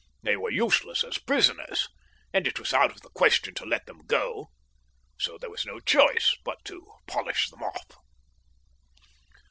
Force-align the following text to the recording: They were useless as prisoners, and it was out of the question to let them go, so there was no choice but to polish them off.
They 0.23 0.35
were 0.35 0.49
useless 0.49 1.03
as 1.03 1.19
prisoners, 1.19 1.87
and 2.33 2.47
it 2.47 2.57
was 2.57 2.73
out 2.73 2.89
of 2.89 3.01
the 3.01 3.11
question 3.11 3.53
to 3.53 3.67
let 3.67 3.85
them 3.85 4.07
go, 4.07 4.47
so 5.19 5.37
there 5.37 5.51
was 5.51 5.63
no 5.63 5.79
choice 5.79 6.35
but 6.43 6.57
to 6.65 6.91
polish 7.05 7.51
them 7.51 7.61
off. 7.61 7.85